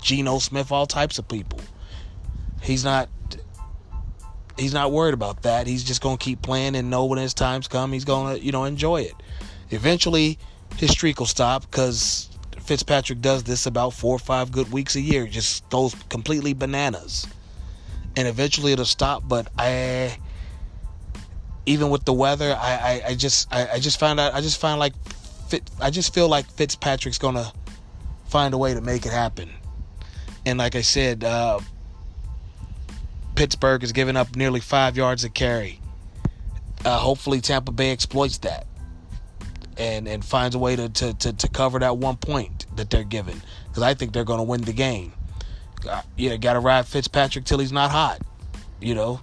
Geno 0.00 0.38
Smith, 0.38 0.70
all 0.70 0.86
types 0.86 1.18
of 1.18 1.26
people. 1.26 1.58
He's 2.62 2.84
not. 2.84 3.08
He's 4.60 4.74
not 4.74 4.92
worried 4.92 5.14
about 5.14 5.42
that. 5.42 5.66
He's 5.66 5.82
just 5.82 6.02
gonna 6.02 6.18
keep 6.18 6.42
playing 6.42 6.76
and 6.76 6.90
know 6.90 7.06
when 7.06 7.18
his 7.18 7.32
time's 7.32 7.66
come, 7.66 7.92
he's 7.92 8.04
gonna, 8.04 8.36
you 8.36 8.52
know, 8.52 8.64
enjoy 8.64 9.02
it. 9.02 9.14
Eventually, 9.70 10.38
his 10.76 10.90
streak 10.90 11.18
will 11.18 11.26
stop 11.26 11.62
because 11.62 12.28
Fitzpatrick 12.60 13.20
does 13.20 13.42
this 13.44 13.66
about 13.66 13.94
four 13.94 14.14
or 14.14 14.18
five 14.18 14.52
good 14.52 14.70
weeks 14.70 14.96
a 14.96 15.00
year. 15.00 15.26
Just 15.26 15.68
goes 15.70 15.94
completely 16.08 16.52
bananas 16.52 17.26
and 18.16 18.28
eventually 18.28 18.72
it'll 18.72 18.84
stop. 18.84 19.22
But 19.26 19.48
I, 19.58 20.18
even 21.66 21.90
with 21.90 22.04
the 22.04 22.12
weather, 22.12 22.56
I, 22.58 22.72
I, 22.72 23.02
I 23.08 23.14
just, 23.14 23.52
I, 23.52 23.68
I, 23.74 23.78
just 23.78 23.98
found 23.98 24.20
out, 24.20 24.34
I 24.34 24.40
just 24.40 24.60
find 24.60 24.78
like, 24.78 24.94
Fit, 25.48 25.68
I 25.80 25.90
just 25.90 26.14
feel 26.14 26.28
like 26.28 26.46
Fitzpatrick's 26.46 27.18
gonna 27.18 27.52
find 28.28 28.54
a 28.54 28.58
way 28.58 28.74
to 28.74 28.80
make 28.80 29.04
it 29.04 29.12
happen. 29.12 29.50
And 30.46 30.58
like 30.58 30.76
I 30.76 30.82
said, 30.82 31.24
uh, 31.24 31.60
Pittsburgh 33.40 33.82
is 33.82 33.92
giving 33.92 34.16
up 34.16 34.36
nearly 34.36 34.60
five 34.60 34.98
yards 34.98 35.24
a 35.24 35.30
carry. 35.30 35.80
Uh, 36.84 36.98
hopefully, 36.98 37.40
Tampa 37.40 37.72
Bay 37.72 37.90
exploits 37.90 38.36
that 38.38 38.66
and 39.78 40.06
and 40.06 40.22
finds 40.22 40.54
a 40.54 40.58
way 40.58 40.76
to, 40.76 40.90
to, 40.90 41.14
to, 41.14 41.32
to 41.32 41.48
cover 41.48 41.78
that 41.78 41.96
one 41.96 42.16
point 42.16 42.66
that 42.76 42.90
they're 42.90 43.02
given 43.02 43.40
because 43.68 43.82
I 43.82 43.94
think 43.94 44.12
they're 44.12 44.24
going 44.24 44.40
to 44.40 44.44
win 44.44 44.60
the 44.60 44.74
game 44.74 45.14
yeah, 46.16 46.36
got 46.36 46.52
to 46.52 46.60
ride 46.60 46.86
Fitzpatrick 46.86 47.46
till 47.46 47.58
he's 47.58 47.72
not 47.72 47.90
hot, 47.90 48.20
you 48.78 48.94
know. 48.94 49.20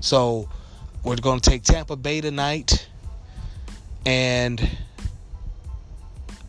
So 0.00 0.48
we're 1.02 1.16
going 1.16 1.40
to 1.40 1.50
take 1.50 1.62
Tampa 1.62 1.96
Bay 1.96 2.20
tonight, 2.20 2.86
and 4.04 4.76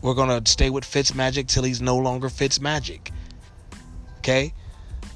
we're 0.02 0.14
going 0.14 0.42
to 0.42 0.50
stay 0.50 0.70
with 0.70 0.84
Fitz 0.84 1.14
Magic 1.14 1.46
till 1.46 1.62
he's 1.62 1.80
no 1.80 1.96
longer 1.96 2.28
Fitz 2.28 2.60
Magic. 2.60 3.10
Okay. 4.18 4.52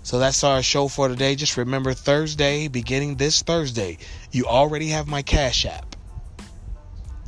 So 0.09 0.19
that's 0.19 0.43
our 0.43 0.63
show 0.63 0.89
for 0.89 1.07
today. 1.09 1.35
Just 1.35 1.59
remember 1.59 1.93
Thursday, 1.93 2.67
beginning 2.69 3.17
this 3.17 3.43
Thursday, 3.43 3.99
you 4.33 4.47
already 4.47 4.89
have 4.89 5.07
my 5.07 5.21
Cash 5.21 5.67
App. 5.67 5.97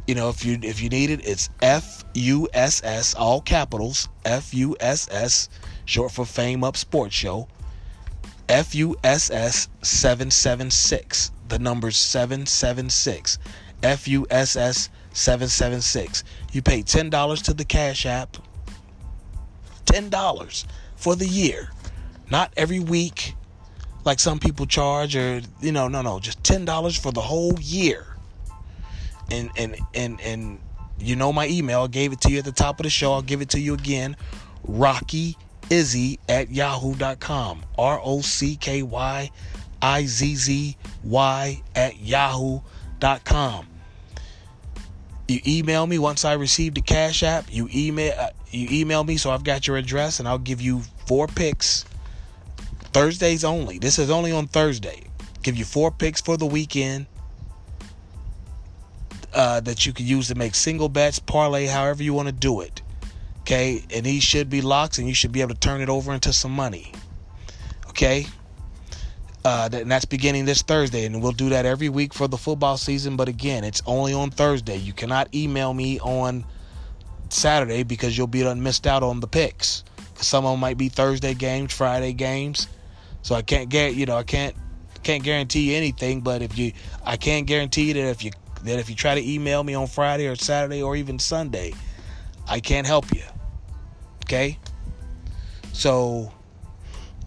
You 0.07 0.15
know, 0.15 0.31
if 0.31 0.47
you 0.47 0.59
if 0.63 0.81
you 0.81 0.89
need 0.89 1.11
it, 1.11 1.21
it's 1.29 1.51
F 1.61 2.03
U 2.15 2.49
S 2.55 2.83
S, 2.83 3.15
all 3.15 3.43
capitals, 3.43 4.09
F 4.25 4.55
U 4.55 4.79
S 4.81 5.09
S 5.11 5.51
short 5.85 6.11
for 6.13 6.25
Fame 6.25 6.65
Up 6.65 6.75
Sports 6.75 7.15
Show. 7.15 7.49
FUSS 8.49 9.69
776. 9.83 11.33
The 11.49 11.59
number's 11.59 11.99
776. 11.99 13.39
FUSS 13.83 14.89
776. 15.13 16.25
You 16.53 16.63
pay 16.63 16.83
$10 16.83 17.43
to 17.43 17.53
the 17.53 17.65
Cash 17.67 18.07
App. 18.07 18.39
$10 19.85 20.65
for 20.97 21.15
the 21.15 21.29
year. 21.29 21.69
Not 22.31 22.53
every 22.57 22.81
week 22.81 23.35
like 24.05 24.21
some 24.21 24.39
people 24.39 24.67
charge 24.67 25.17
or 25.17 25.43
you 25.61 25.73
know, 25.73 25.89
no 25.89 26.03
no, 26.03 26.21
just 26.21 26.43
$10 26.43 26.99
for 26.99 27.13
the 27.13 27.21
whole 27.21 27.59
year. 27.61 28.07
And 29.31 29.51
and 29.57 29.77
and 29.95 30.21
and 30.21 30.61
you 30.99 31.17
know 31.17 31.33
my 31.33 31.47
email, 31.49 31.83
I 31.83 31.87
gave 31.87 32.13
it 32.13 32.21
to 32.23 32.31
you 32.31 32.39
at 32.39 32.45
the 32.45 32.53
top 32.53 32.81
of 32.81 32.85
the 32.85 32.91
show. 32.91 33.13
I'll 33.13 33.23
give 33.23 33.41
it 33.41 33.51
to 33.51 33.61
you 33.61 33.75
again. 33.75 34.17
Rocky 34.65 35.37
Izzy 35.71 36.19
at 36.29 36.51
yahoo.com. 36.51 37.63
R 37.79 38.01
O 38.03 38.21
C 38.21 38.57
K 38.57 38.83
Y 38.83 39.31
I 39.81 40.07
Z 40.07 40.35
Z 40.35 40.77
Y 41.05 41.63
at 41.75 42.01
yahoo.com. 42.01 43.67
You 45.29 45.41
email 45.47 45.87
me 45.87 45.99
once 46.01 46.25
I 46.25 46.33
receive 46.33 46.75
the 46.75 46.81
Cash 46.81 47.23
App. 47.23 47.47
You 47.53 47.69
email 47.73 48.13
uh, 48.19 48.31
you 48.51 48.67
email 48.71 49.05
me 49.05 49.17
so 49.17 49.31
I've 49.31 49.45
got 49.45 49.69
your 49.69 49.77
address 49.77 50.19
and 50.19 50.29
I'll 50.29 50.39
give 50.39 50.61
you 50.61 50.81
four 51.07 51.29
picks. 51.29 51.85
Thursdays 52.93 53.45
only. 53.45 53.79
This 53.79 53.99
is 53.99 54.11
only 54.11 54.33
on 54.33 54.47
Thursday. 54.47 55.05
Give 55.43 55.57
you 55.57 55.65
four 55.65 55.91
picks 55.91 56.21
for 56.21 56.37
the 56.37 56.47
weekend 56.47 57.07
uh, 59.33 59.61
that 59.61 59.87
you 59.87 59.93
can 59.93 60.07
use 60.07 60.29
to 60.29 60.35
make 60.35 60.55
single 60.55 60.89
bets, 60.89 61.19
parlay, 61.19 61.67
however 61.67 62.03
you 62.03 62.13
want 62.13 62.29
to 62.29 62.33
do 62.33 62.61
it. 62.61 62.83
Okay, 63.41 63.85
and 63.95 64.05
these 64.05 64.23
should 64.23 64.51
be 64.51 64.61
locks, 64.61 64.99
and 64.99 65.09
you 65.09 65.15
should 65.15 65.33
be 65.33 65.41
able 65.41 65.55
to 65.55 65.61
turn 65.61 65.81
it 65.81 65.89
over 65.89 66.13
into 66.13 66.33
some 66.33 66.53
money. 66.53 66.93
Okay, 67.89 68.27
uh, 69.45 69.69
and 69.73 69.91
that's 69.91 70.05
beginning 70.05 70.45
this 70.45 70.63
Thursday, 70.63 71.05
and 71.07 71.23
we'll 71.23 71.33
do 71.33 71.49
that 71.49 71.65
every 71.65 71.89
week 71.89 72.13
for 72.13 72.29
the 72.29 72.37
football 72.37 72.77
season. 72.77 73.17
But 73.17 73.29
again, 73.29 73.65
it's 73.65 73.83
only 73.87 74.13
on 74.13 74.31
Thursday. 74.31 74.77
You 74.77 74.93
cannot 74.93 75.35
email 75.35 75.73
me 75.73 75.99
on 76.01 76.45
Saturday 77.31 77.83
because 77.83 78.17
you'll 78.19 78.27
be 78.27 78.43
missed 78.55 78.87
out 78.87 79.03
on 79.03 79.21
the 79.21 79.27
picks. 79.27 79.85
Some 80.17 80.45
of 80.45 80.53
them 80.53 80.61
might 80.61 80.77
be 80.77 80.89
Thursday 80.91 81.33
games, 81.33 81.73
Friday 81.73 82.13
games, 82.13 82.69
so 83.23 83.35
I 83.35 83.43
can't 83.43 83.69
get 83.69 83.95
you 83.95 84.07
know 84.07 84.17
I 84.17 84.23
can't 84.23 84.55
can't 85.03 85.23
guarantee 85.23 85.75
anything, 85.75 86.21
but 86.21 86.43
if 86.43 86.59
you, 86.59 86.73
I 87.05 87.17
can't 87.17 87.47
guarantee 87.47 87.93
that 87.93 88.09
if 88.09 88.25
you 88.25 88.33
that 88.65 88.79
if 88.79 88.91
you 88.91 88.95
try 88.97 89.15
to 89.15 89.27
email 89.27 89.65
me 89.65 89.75
on 89.75 89.87
Friday 89.87 90.29
or 90.29 90.37
Saturday 90.37 90.83
or 90.83 90.95
even 90.95 91.19
Sunday, 91.19 91.73
I 92.47 92.61
can't 92.61 92.87
help 92.87 93.13
you. 93.15 93.23
Okay. 94.27 94.59
So, 95.73 96.31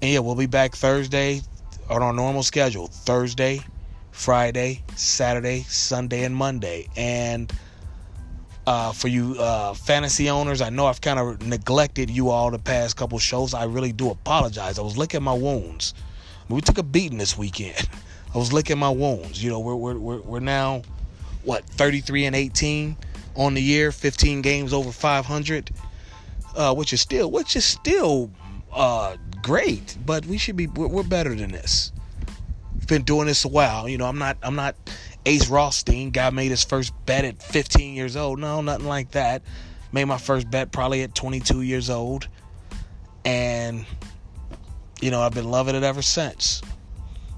yeah, 0.01 0.19
we'll 0.19 0.35
be 0.35 0.45
back 0.45 0.75
Thursday 0.75 1.41
on 1.89 2.03
our 2.03 2.13
normal 2.13 2.43
schedule. 2.43 2.87
Thursday, 2.87 3.61
Friday, 4.11 4.83
Saturday, 4.95 5.63
Sunday, 5.63 6.23
and 6.23 6.35
Monday. 6.35 6.87
And 6.95 7.51
uh, 8.65 8.91
for 8.91 9.07
you 9.07 9.35
uh, 9.39 9.73
fantasy 9.73 10.29
owners, 10.29 10.61
I 10.61 10.69
know 10.69 10.85
I've 10.85 11.01
kind 11.01 11.19
of 11.19 11.45
neglected 11.45 12.09
you 12.09 12.29
all 12.29 12.51
the 12.51 12.59
past 12.59 12.95
couple 12.95 13.19
shows. 13.19 13.53
I 13.53 13.65
really 13.65 13.91
do 13.91 14.09
apologize. 14.09 14.79
I 14.79 14.81
was 14.81 14.97
licking 14.97 15.23
my 15.23 15.33
wounds. 15.33 15.93
we 16.49 16.61
took 16.61 16.77
a 16.77 16.83
beating 16.83 17.17
this 17.17 17.37
weekend. 17.37 17.89
I 18.33 18.37
was 18.37 18.51
licking 18.51 18.79
my 18.79 18.89
wounds. 18.89 19.43
You 19.43 19.51
know, 19.51 19.59
we're 19.59 19.75
we're 19.75 19.97
we're, 19.97 20.21
we're 20.21 20.39
now 20.39 20.81
what 21.43 21.65
33 21.65 22.25
and 22.25 22.35
18 22.35 22.97
on 23.35 23.53
the 23.53 23.61
year, 23.61 23.91
15 23.91 24.41
games 24.41 24.73
over 24.73 24.91
500, 24.91 25.71
uh, 26.55 26.73
which 26.73 26.93
is 26.93 27.01
still 27.01 27.29
which 27.29 27.55
is 27.55 27.65
still 27.65 28.31
uh, 28.71 29.17
great. 29.41 29.97
But 30.05 30.25
we 30.25 30.37
should 30.37 30.55
be 30.55 30.67
we're, 30.67 30.87
we're 30.87 31.03
better 31.03 31.35
than 31.35 31.51
this. 31.51 31.91
We've 32.73 32.87
been 32.87 33.03
doing 33.03 33.27
this 33.27 33.45
a 33.45 33.49
while. 33.49 33.87
You 33.89 33.97
know, 33.97 34.05
I'm 34.05 34.17
not 34.17 34.37
I'm 34.41 34.55
not 34.55 34.75
Ace 35.25 35.47
Rothstein. 35.47 36.11
Guy 36.11 36.29
made 36.29 36.51
his 36.51 36.63
first 36.63 36.93
bet 37.05 37.25
at 37.25 37.41
15 37.41 37.95
years 37.95 38.15
old. 38.15 38.39
No, 38.39 38.61
nothing 38.61 38.87
like 38.87 39.11
that. 39.11 39.41
Made 39.91 40.05
my 40.05 40.17
first 40.17 40.49
bet 40.49 40.71
probably 40.71 41.03
at 41.03 41.13
22 41.13 41.61
years 41.61 41.89
old, 41.89 42.27
and 43.25 43.85
you 45.01 45.11
know 45.11 45.21
I've 45.21 45.33
been 45.33 45.51
loving 45.51 45.75
it 45.75 45.83
ever 45.83 46.01
since, 46.01 46.61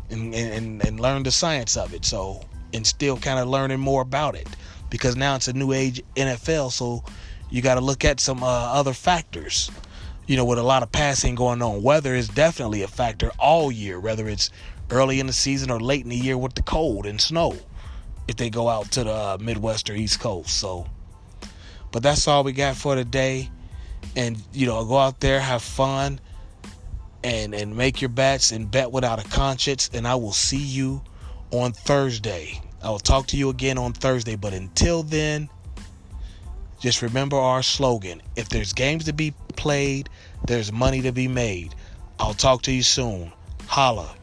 and 0.09 0.33
and, 0.33 0.85
and 0.85 0.99
learned 0.99 1.25
the 1.25 1.31
science 1.31 1.75
of 1.75 1.93
it. 1.93 2.05
So 2.05 2.45
and 2.73 2.85
still 2.85 3.17
kind 3.17 3.39
of 3.39 3.47
learning 3.47 3.79
more 3.79 4.01
about 4.01 4.35
it 4.35 4.47
because 4.89 5.15
now 5.15 5.35
it's 5.35 5.47
a 5.47 5.53
new 5.53 5.71
age 5.71 6.01
NFL. 6.15 6.71
So 6.71 7.03
you 7.49 7.61
got 7.61 7.75
to 7.75 7.81
look 7.81 8.05
at 8.05 8.19
some 8.19 8.43
uh, 8.43 8.47
other 8.47 8.93
factors. 8.93 9.71
You 10.27 10.37
know, 10.37 10.45
with 10.45 10.57
a 10.57 10.63
lot 10.63 10.81
of 10.81 10.91
passing 10.91 11.35
going 11.35 11.61
on, 11.61 11.83
weather 11.83 12.15
is 12.15 12.27
definitely 12.27 12.81
a 12.81 12.87
factor 12.87 13.29
all 13.37 13.71
year, 13.71 13.99
whether 13.99 14.27
it's 14.27 14.49
early 14.89 15.19
in 15.19 15.27
the 15.27 15.33
season 15.33 15.69
or 15.69 15.79
late 15.79 16.03
in 16.03 16.09
the 16.09 16.15
year 16.15 16.37
with 16.37 16.55
the 16.55 16.63
cold 16.63 17.05
and 17.05 17.21
snow. 17.21 17.55
If 18.27 18.37
they 18.37 18.49
go 18.49 18.69
out 18.69 18.91
to 18.93 19.03
the 19.03 19.11
uh, 19.11 19.37
Midwest 19.39 19.89
or 19.89 19.93
East 19.93 20.19
Coast, 20.19 20.49
so. 20.49 20.87
But 21.91 22.03
that's 22.03 22.27
all 22.27 22.43
we 22.43 22.51
got 22.51 22.75
for 22.75 22.95
today, 22.95 23.49
and 24.15 24.41
you 24.51 24.65
know, 24.65 24.83
go 24.85 24.97
out 24.97 25.19
there, 25.19 25.39
have 25.39 25.61
fun, 25.61 26.19
and 27.23 27.53
and 27.53 27.75
make 27.75 28.01
your 28.01 28.09
bets 28.09 28.51
and 28.51 28.69
bet 28.69 28.91
without 28.91 29.23
a 29.23 29.29
conscience. 29.29 29.89
And 29.93 30.07
I 30.07 30.15
will 30.15 30.33
see 30.33 30.57
you 30.57 31.01
on 31.51 31.71
Thursday. 31.71 32.61
I 32.83 32.89
will 32.89 32.99
talk 32.99 33.27
to 33.27 33.37
you 33.37 33.49
again 33.49 33.77
on 33.77 33.93
Thursday. 33.93 34.35
But 34.35 34.53
until 34.53 35.03
then, 35.03 35.49
just 36.79 37.01
remember 37.01 37.37
our 37.37 37.63
slogan 37.63 38.21
if 38.35 38.49
there's 38.49 38.73
games 38.73 39.05
to 39.05 39.13
be 39.13 39.33
played, 39.55 40.09
there's 40.45 40.71
money 40.71 41.01
to 41.01 41.11
be 41.11 41.27
made. 41.27 41.73
I'll 42.19 42.33
talk 42.33 42.61
to 42.63 42.71
you 42.71 42.83
soon. 42.83 43.31
Holla. 43.67 44.15